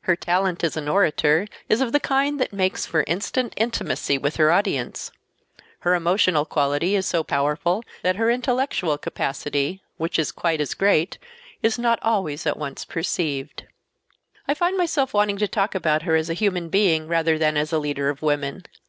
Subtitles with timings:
[0.00, 4.34] Her talent as an orator is of the kind that makes for instant intimacy with
[4.34, 5.12] her audience.
[5.86, 11.18] Her emotional quality is so powerful that her intellectual capacity, which is quite as great,
[11.62, 13.62] is not always at once perceived.
[14.48, 17.72] I find myself wanting to talk about her as a human being rather than as
[17.72, 18.66] a leader of women.